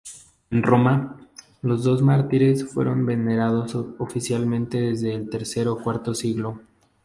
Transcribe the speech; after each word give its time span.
En 0.49 0.63
Roma, 0.63 1.15
los 1.61 1.83
dos 1.83 2.01
mártires 2.01 2.65
fueron 2.67 3.05
venerados 3.05 3.75
oficialmente 3.99 4.79
desde 4.81 5.13
el 5.13 5.29
tercer 5.29 5.67
o 5.67 5.77
cuarto 5.77 6.15
siglo. 6.15 6.59